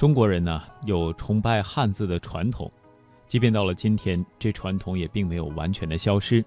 [0.00, 2.72] 中国人呢有崇拜汉字的传统，
[3.26, 6.42] 即便到了今天，这传统也并没有完全的消失。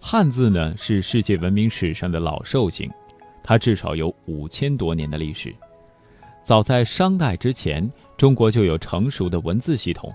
[0.00, 2.88] 汉字呢是世界文明史上的老寿星，
[3.42, 5.52] 它至少有五千多年的历史。
[6.40, 7.82] 早在商代之前，
[8.16, 10.14] 中国就有成熟的文字系统。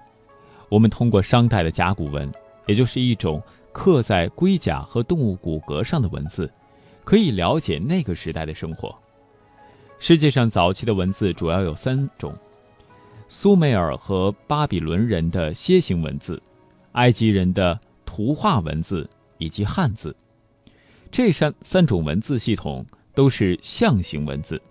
[0.69, 2.31] 我们通过商代的甲骨文，
[2.65, 3.43] 也就是一种
[3.73, 6.49] 刻在龟甲和动物骨骼上的文字，
[7.03, 8.95] 可以了解那个时代的生活。
[9.99, 12.31] 世界上早期的文字主要有三种：
[13.27, 16.41] 苏美尔和巴比伦人的楔形文字，
[16.91, 20.15] 埃及人的图画文字，以及汉字。
[21.11, 24.61] 这三三种文字系统都是象形文字。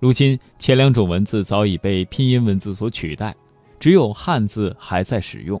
[0.00, 3.34] 如今，前两种文字早已被拼音文字所取代，
[3.78, 5.60] 只有汉字还在使用。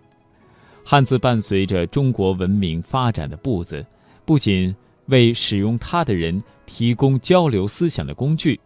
[0.84, 3.86] 汉字伴随着中国文明发展的步子，
[4.24, 4.74] 不仅
[5.06, 8.58] 为使用它的人提供交流思想的工具。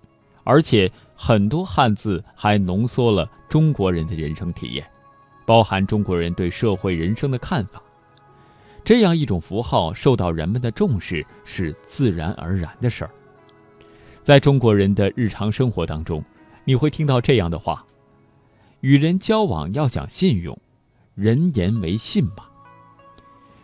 [0.45, 4.87] 而且很多汉字还浓缩了中国人的人生体验，
[5.45, 7.83] 包含中国人对社会人生的看法。
[8.85, 13.11] 这样一种符号受到人们的重视是自然而然的事儿。
[14.23, 16.23] 在中国人的日常生活当中，
[16.65, 17.85] 你会听到这样的话：
[18.81, 20.59] 与人交往要讲信用，
[21.15, 22.45] 人言为信嘛。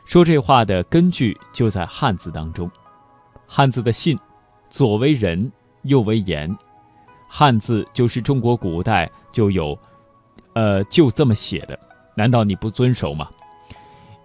[0.06, 2.70] 说这话的根据就在汉字当中，
[3.46, 4.18] 汉字的信，
[4.70, 5.52] 左为人，
[5.82, 6.56] 右为言。
[7.32, 9.78] 汉字就是中国古代就有，
[10.52, 11.78] 呃，就这么写的，
[12.16, 13.30] 难道你不遵守吗？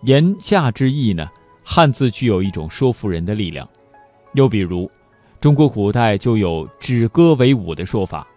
[0.02, 1.30] 言下之意呢？
[1.64, 3.68] 汉字具有一种说服人的力量。
[4.34, 4.90] 又比如，
[5.40, 8.28] 中国古代就有止戈为武的说法，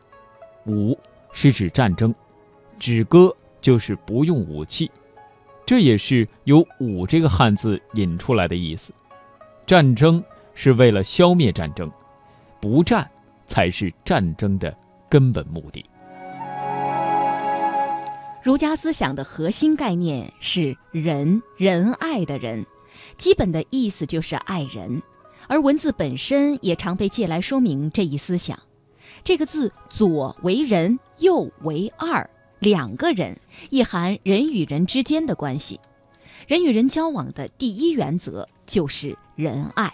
[0.66, 0.96] 武
[1.32, 2.14] 是指战争，
[2.78, 4.90] 止戈就是不用武器，
[5.64, 8.92] 这也是由武这个汉字引出来的意思。
[9.64, 11.90] 战争是为了消灭战争，
[12.60, 13.10] 不战。
[13.48, 14.72] 才是战争的
[15.10, 15.84] 根本目的。
[18.40, 22.64] 儒家思想的核心概念是仁，仁爱的仁，
[23.16, 25.02] 基本的意思就是爱人，
[25.48, 28.58] 而文字本身也常被借来说明这一思想。
[29.24, 32.30] 这个字左为人，右为二，
[32.60, 33.38] 两个人，
[33.70, 35.80] 意含人与人之间的关系。
[36.46, 39.92] 人与人交往的第一原则就是仁爱。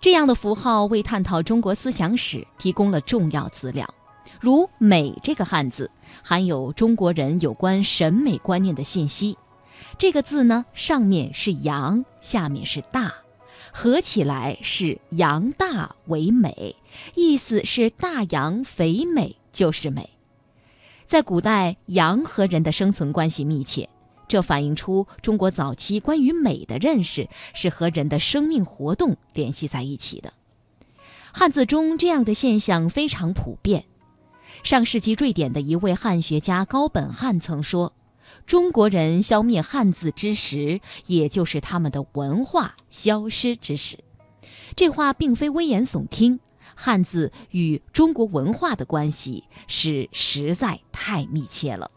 [0.00, 3.92] 这样的符号为探讨中国思想史提供了重要资料，
[4.40, 5.90] 如“美”这个汉字
[6.22, 9.36] 含有中国人有关审美观念的信息。
[9.98, 13.12] 这个字呢，上面是阳，下面是大，
[13.72, 16.76] 合起来是阳大为美，
[17.16, 20.10] 意思是大阳肥美就是美。
[21.06, 23.88] 在古代，阳和人的生存关系密切。
[24.28, 30.34] 这反映出中国早期关于美的认识是和人的生命活动联系在一起的。
[31.32, 33.84] 汉字中这样的现象非常普遍。
[34.62, 37.92] 上世纪瑞典的一位汉学家高本汉曾说
[38.46, 43.98] ：“中国人消灭汉字之时，也就是他们的文化消失之时。”
[44.74, 46.40] 这话并非危言耸听，
[46.74, 51.90] 汉字与中国文化的关系是实在太密切了。